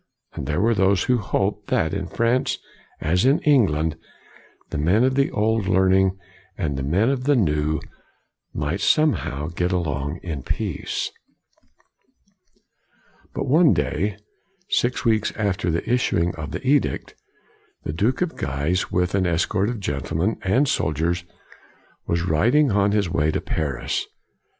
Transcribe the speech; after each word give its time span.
And 0.33 0.47
there 0.47 0.59
were 0.59 0.73
those 0.73 1.03
who 1.03 1.19
hoped, 1.19 1.67
that 1.67 1.93
in 1.93 2.07
France 2.07 2.57
as 2.99 3.23
in 3.23 3.37
England, 3.41 3.97
the 4.71 4.79
men 4.79 5.03
of 5.03 5.13
the 5.13 5.29
old 5.29 5.67
learning 5.67 6.17
and 6.57 6.75
the 6.75 6.81
men 6.81 7.09
of 7.09 7.25
the 7.25 7.35
new, 7.35 7.79
might 8.51 8.81
somehow 8.81 9.49
get 9.49 9.71
along 9.71 10.19
in 10.23 10.41
peace. 10.41 11.11
But 13.35 13.45
one 13.45 13.73
day, 13.73 14.17
six 14.71 15.05
weeks 15.05 15.33
after 15.35 15.69
the 15.69 15.87
issuing 15.87 16.33
of 16.33 16.49
the 16.49 16.65
edict, 16.67 17.13
the 17.83 17.93
Duke 17.93 18.23
of 18.23 18.35
Guise, 18.35 18.91
with 18.91 19.13
an 19.13 19.27
escort 19.27 19.69
of 19.69 19.79
gentlemen 19.79 20.39
and 20.41 20.67
soldiers, 20.67 21.25
was 22.07 22.23
rid 22.23 22.55
ing 22.55 22.71
on 22.71 22.91
his 22.91 23.07
way 23.11 23.29
to 23.29 23.39
Paris. 23.39 24.07